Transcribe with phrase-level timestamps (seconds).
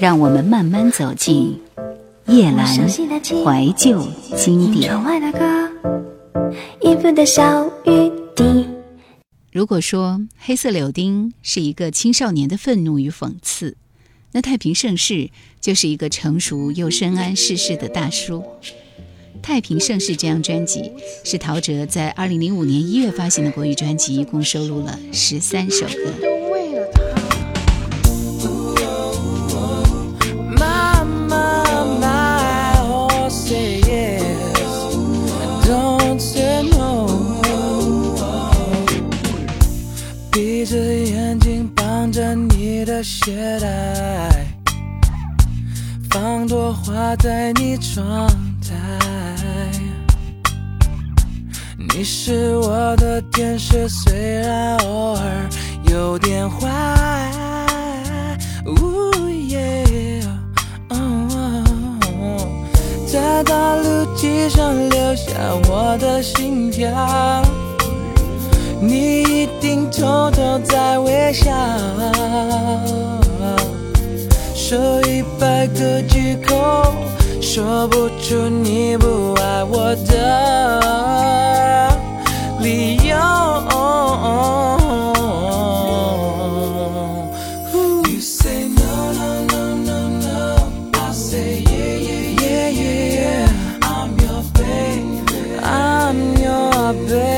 [0.00, 1.58] 让我们慢慢走进
[2.26, 4.92] 叶阑怀旧经典。
[9.50, 13.76] 如果说黑色柳丁是一个青少年的愤怒与讽刺，
[14.30, 15.30] 那太平盛世
[15.60, 18.40] 就是一个成熟又深谙世事的大叔。
[19.42, 20.92] 《太平盛世》这张专辑
[21.24, 26.27] 是陶喆在2005年1月发行的国语专辑，一共收录了十三首歌。
[43.28, 44.30] 鞋带，
[46.08, 48.26] 放朵花在你窗
[48.66, 48.74] 台。
[51.76, 55.50] 你是我的天使，虽然偶尔
[55.90, 56.68] 有点坏。
[63.06, 65.32] 在大路机上留下
[65.68, 67.42] 我的心跳。
[68.80, 71.50] 你一定偷偷在微笑，
[74.68, 76.92] 说一百个借口，
[77.40, 81.58] 说不出你不爱我的
[82.60, 83.16] 理由。
[97.06, 97.37] 电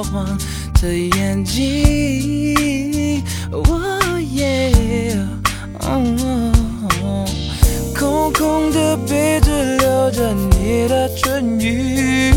[0.00, 0.38] 会说谎
[0.80, 3.22] 的眼睛。
[3.52, 4.72] 哦耶，
[7.94, 12.32] 空空的杯子留着你的唇语。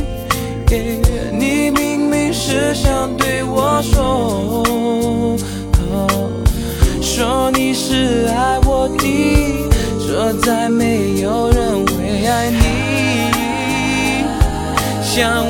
[1.31, 4.63] 你明明是想对我说，
[7.01, 9.69] 说你是爱我的，
[9.99, 12.57] 说再没有人会爱你
[15.03, 15.45] 像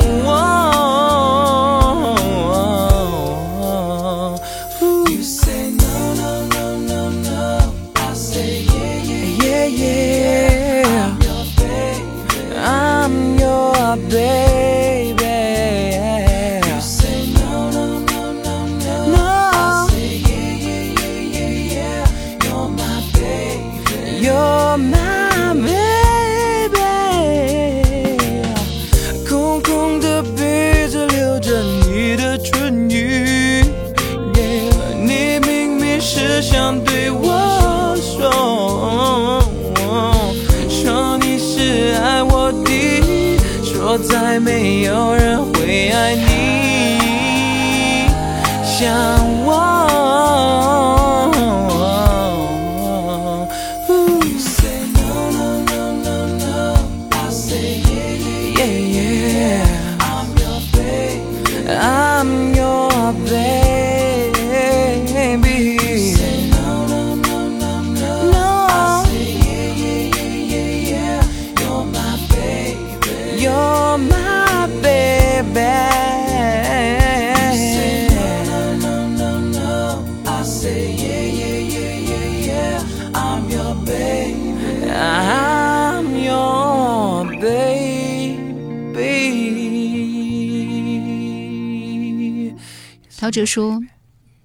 [93.24, 93.82] 陶喆说：“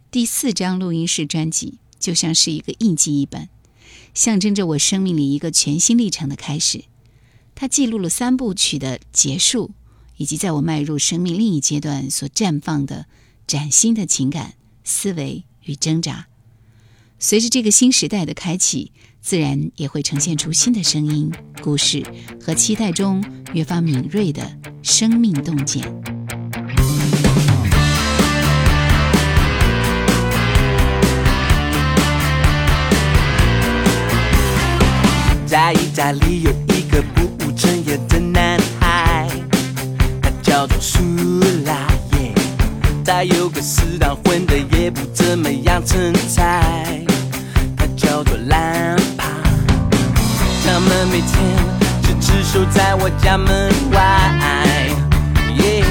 [0.10, 3.50] 第四张录音室专辑就像是一个印记一本，
[4.14, 6.86] 象征着我生命里一个全新历程的开始。
[7.56, 9.72] 它记录了三部曲的结束，
[10.16, 13.08] 以及在我迈入生命另一阶段所绽放的
[13.46, 14.54] 崭新的情感、
[14.86, 16.28] 思维与挣扎。
[17.20, 21.30] 随着这个新时代的开启，自然也会呈现出新的声音、
[21.62, 22.02] 故事
[22.42, 23.22] 和期待中
[23.54, 25.84] 越发敏锐的生命洞见。”
[36.00, 39.28] 家里有一个不务正业的男孩，
[40.22, 40.98] 他叫做苏
[41.66, 41.74] 拉
[42.14, 42.34] 耶。
[43.04, 47.04] 他有个死党混得也不怎么样，成才，
[47.76, 49.26] 他叫做兰帕。
[50.66, 51.38] 他们每天
[52.22, 54.88] 只守在我家门外，
[55.54, 55.84] 一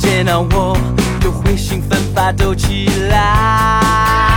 [0.00, 0.78] 见到我
[1.20, 4.29] 就会兴奋发抖起来。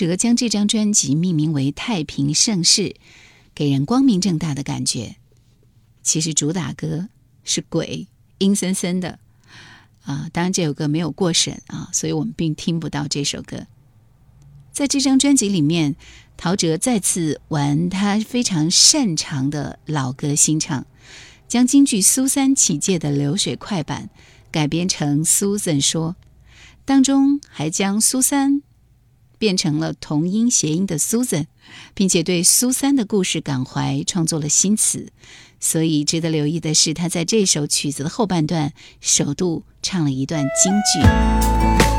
[0.00, 2.82] 哲将这张专辑命名为《太平盛世》，
[3.54, 5.16] 给人光明正大的感觉。
[6.02, 7.10] 其实主打歌
[7.44, 8.06] 是鬼，
[8.38, 9.18] 阴森森的
[10.04, 10.30] 啊。
[10.32, 13.66] 当然这首歌没有过审啊，所以我们并听不到这首歌。
[14.72, 15.96] 在这张专辑里面，
[16.38, 20.86] 陶喆再次玩他非常擅长的老歌新唱，
[21.46, 24.08] 将京剧苏三起解的流水快板
[24.50, 26.16] 改编成 Susan 说，
[26.86, 28.62] 当中还将苏三
[29.40, 31.46] 变成了同音谐音的 Susan，
[31.94, 35.08] 并且对苏三的故事感怀，创作了新词。
[35.58, 41.89] 所以值得留意的是，他在这首曲子的后半段首度唱了一段京剧。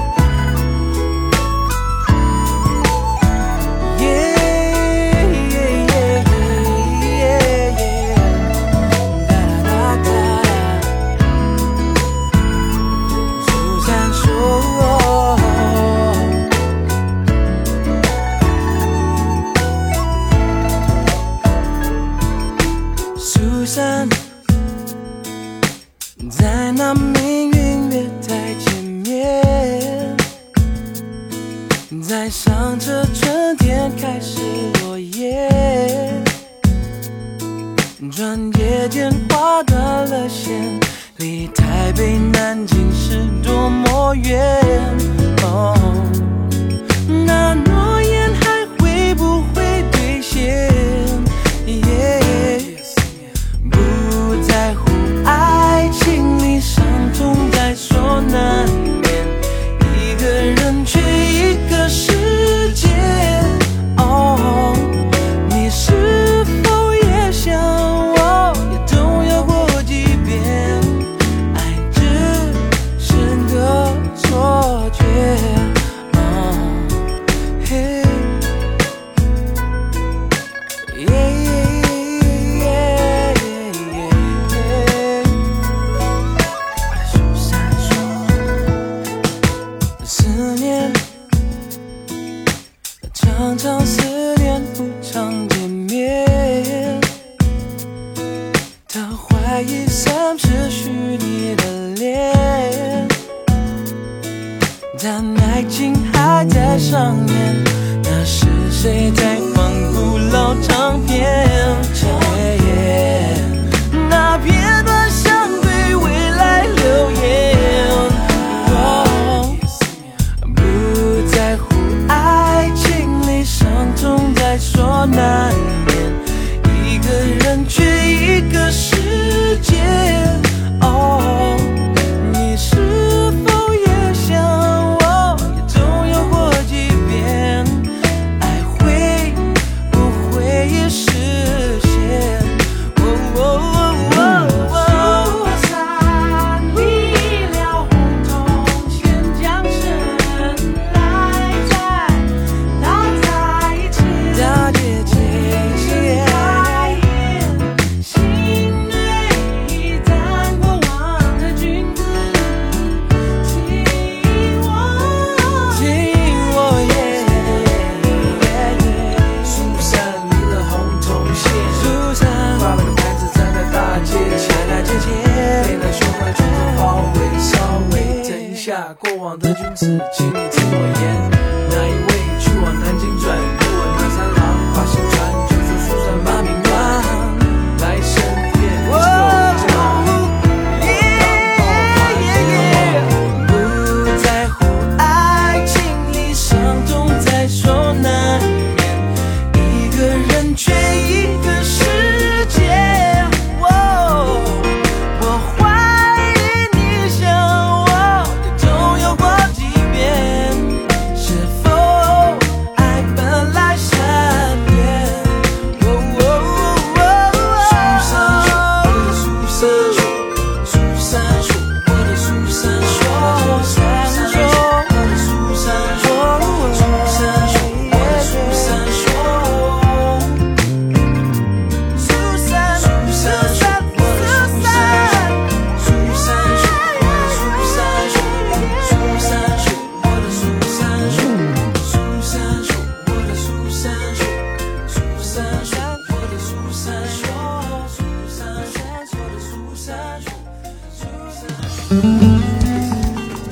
[179.38, 180.32] 的君子，请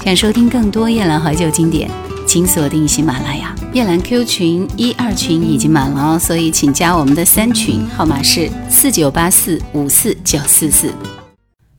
[0.10, 1.88] 想收听更多夜兰怀旧经典，
[2.28, 3.56] 请锁定喜马拉雅。
[3.76, 10.96] 夜兰 Q 群一二群已经满了哦，所以请加我们的三群，号码是四九八四五四九四四。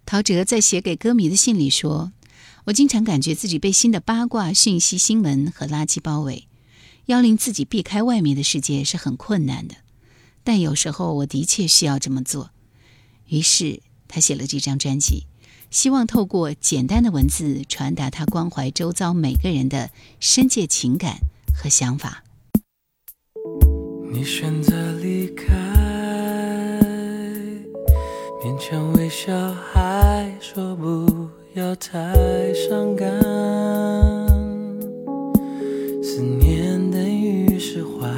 [0.06, 2.12] 陶喆在写给歌迷的信里说
[2.66, 6.46] ：“我经常感觉自己被新的八卦、讯息、新闻和垃圾包围，
[7.06, 9.74] 要令自己避开外面的世界是很困难的。
[10.44, 12.50] 但有时候我的确需要这么做。”
[13.26, 15.26] 于是他写了这张专辑。
[15.70, 21.18] 希望透过简单的文字传达他关怀周遭每个人的深切情感
[21.54, 22.24] 和想法。
[24.12, 25.54] 你选择离开，
[28.42, 29.32] 勉强微笑，
[29.72, 33.08] 还说不要太伤感。
[36.02, 38.08] 思念等于释怀，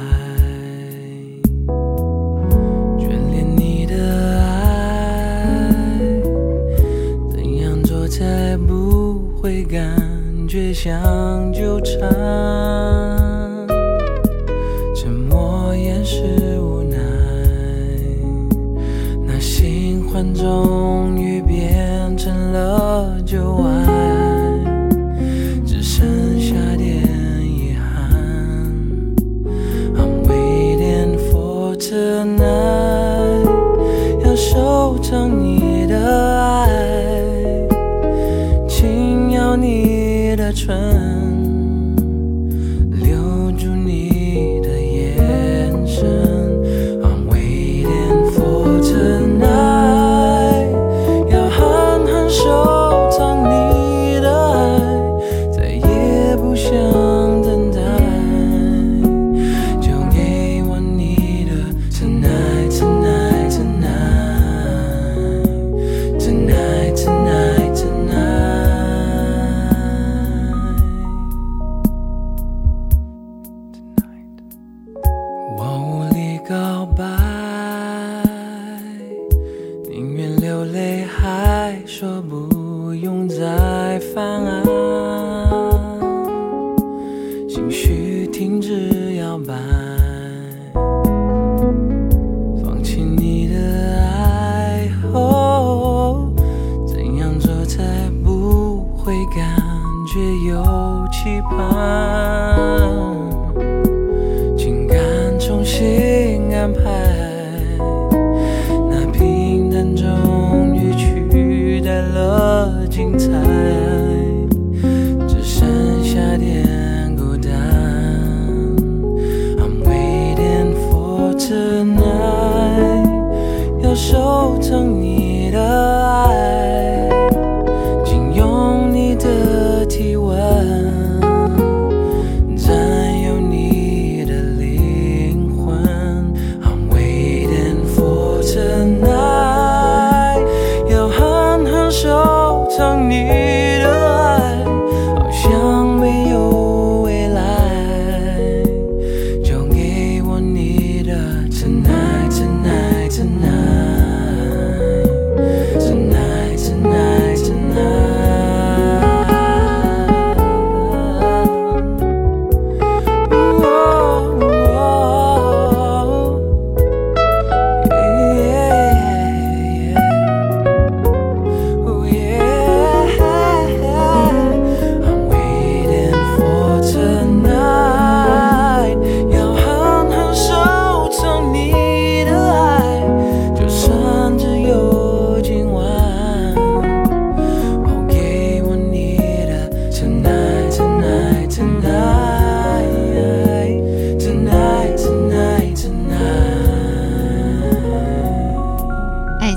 [9.63, 12.72] 感觉像纠缠？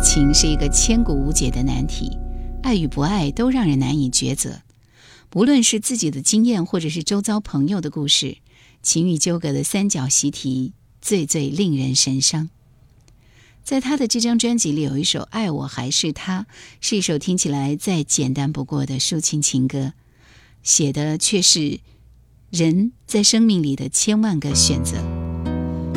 [0.07, 2.17] 情是一个千古无解的难题，
[2.63, 4.63] 爱与不爱都让人难以抉择。
[5.35, 8.39] 无论是自己的经验，或者是周遭朋友的故事，
[8.85, 12.49] 情欲纠葛的三角习题，最最令人神伤。
[13.65, 16.43] 在他的这张专辑里，有一首《爱我还是他》，
[16.81, 19.93] 是一首听起来再简单不过的抒情情歌，
[20.63, 21.81] 写的却是
[22.51, 24.99] 人在生命里的千万个选择。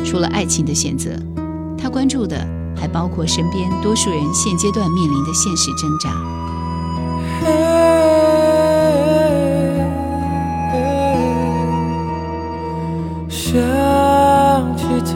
[0.04, 1.16] 除了爱情的选择，
[1.78, 2.44] 他关注的
[2.80, 6.10] 还包括身边多数人现阶段面临的现实挣扎。
[13.30, 13.60] 想
[14.76, 15.12] 起他，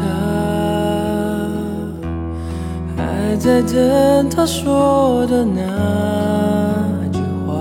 [2.97, 5.63] 还在等他说的那
[7.13, 7.55] 句话。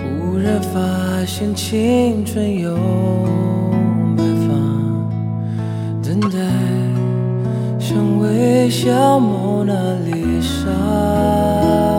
[0.00, 2.76] 忽然发现青春有
[8.64, 9.74] 微笑蒙娜
[10.06, 11.93] 丽莎。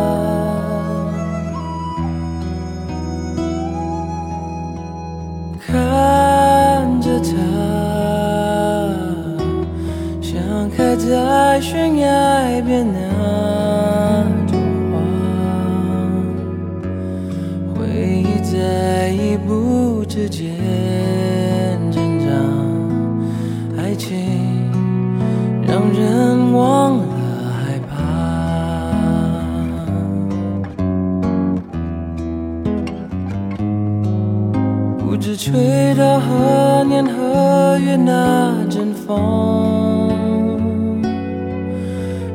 [35.16, 40.12] 不知吹到何年何月那阵风，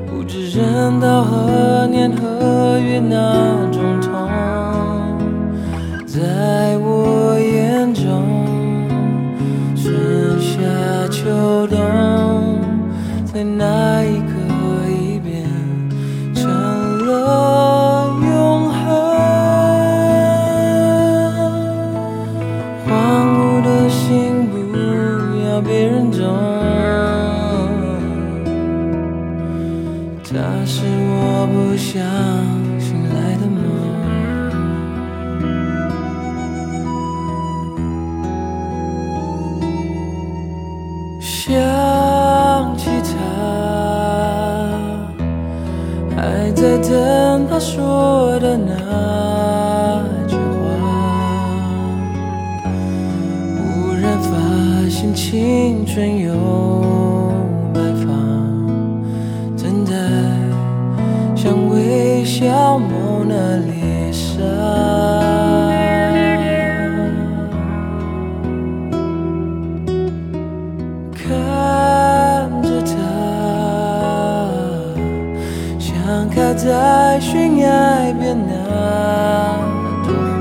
[0.06, 4.10] 不知忍到何年何月那种痛，
[6.06, 8.02] 在我眼中，
[9.76, 10.58] 春夏
[11.10, 11.76] 秋冬，
[13.26, 14.19] 在那一
[41.50, 41.58] 想
[42.76, 43.10] 起他，
[46.16, 48.70] 还在等他说的那
[50.28, 50.62] 句话。
[53.56, 54.30] 忽然发
[54.88, 56.32] 现青春有
[57.74, 58.06] 白发，
[59.60, 59.92] 等待
[61.34, 62.78] 像微笑
[77.20, 78.52] 悬崖边那
[80.04, 80.12] 朵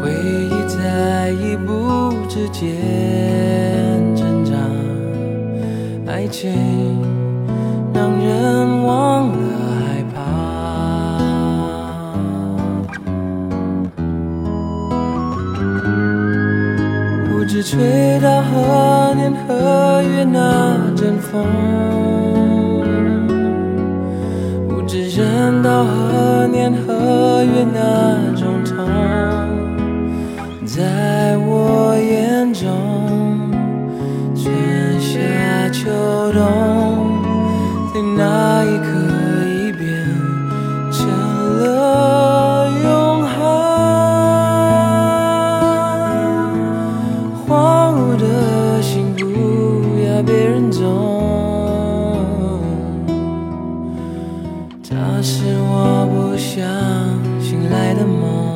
[0.00, 2.58] 回忆在一步之间
[4.14, 4.54] 挣扎，
[6.06, 6.50] 爱情
[7.92, 9.34] 让人忘了
[9.80, 10.16] 害怕。
[17.28, 21.44] 不知吹到何年何月那阵风，
[25.62, 28.29] 到何年何月呢
[55.32, 56.60] 是我不想
[57.40, 58.50] 醒来的梦。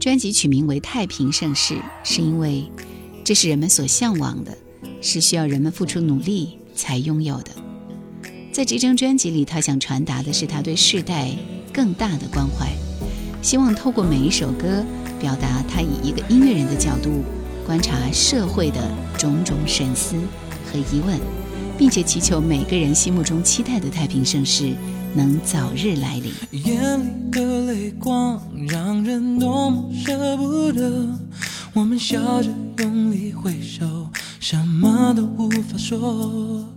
[0.00, 2.64] 专辑取名为《太平盛世》，是因为
[3.22, 4.56] 这是人们所向往的，
[5.02, 7.61] 是需要人们付出努力才拥有的。
[8.52, 11.30] 在这张专辑里，他想传达的是他对世代
[11.72, 12.70] 更大的关怀，
[13.40, 14.84] 希望透过每一首歌，
[15.18, 17.24] 表达他以一个音乐人的角度
[17.64, 18.78] 观察社会的
[19.16, 20.16] 种种深思
[20.70, 21.18] 和疑问，
[21.78, 24.74] 并且祈求每个人心目中期待的太平盛世
[25.14, 26.30] 能早日来临。
[26.50, 28.38] 眼里的泪光
[28.68, 31.08] 让人多么舍不得，
[31.72, 36.68] 我们笑着用力挥手，什么都无法说。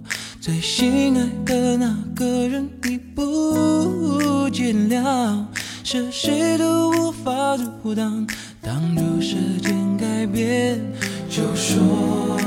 [0.45, 5.47] 最心爱的那个人已不见了，
[5.84, 8.27] 是谁都无法阻挡。
[8.62, 10.79] 当初时间改变，
[11.27, 12.38] 就说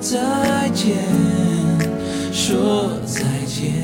[0.00, 0.96] 再见，
[2.32, 3.80] 说再见。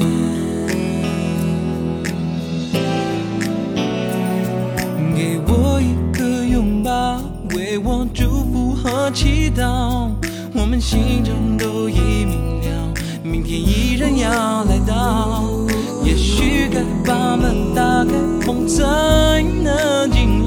[5.15, 7.23] 给我一个拥抱，
[7.55, 10.11] 为我祝福和祈祷，
[10.53, 12.60] 我们心中都已明。
[13.31, 15.45] 明天依然要来到
[16.05, 18.11] 也许该把门打开
[18.45, 18.83] 风才
[19.63, 20.40] 能进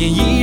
[0.00, 0.39] 一点一。